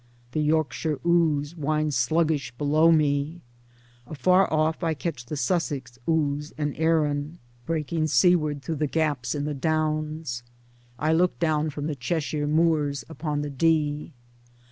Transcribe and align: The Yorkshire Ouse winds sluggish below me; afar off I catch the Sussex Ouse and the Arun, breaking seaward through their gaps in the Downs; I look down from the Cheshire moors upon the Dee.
The 0.31 0.41
Yorkshire 0.41 0.99
Ouse 1.05 1.55
winds 1.55 1.95
sluggish 1.95 2.51
below 2.53 2.91
me; 2.91 3.41
afar 4.07 4.51
off 4.51 4.83
I 4.83 4.95
catch 4.95 5.27
the 5.27 5.37
Sussex 5.37 5.99
Ouse 6.09 6.51
and 6.57 6.73
the 6.73 6.79
Arun, 6.83 7.37
breaking 7.67 8.07
seaward 8.07 8.63
through 8.63 8.77
their 8.77 8.87
gaps 8.87 9.35
in 9.35 9.45
the 9.45 9.53
Downs; 9.53 10.41
I 10.97 11.13
look 11.13 11.37
down 11.37 11.69
from 11.69 11.85
the 11.85 11.93
Cheshire 11.93 12.47
moors 12.47 13.03
upon 13.09 13.41
the 13.43 13.51
Dee. 13.51 14.11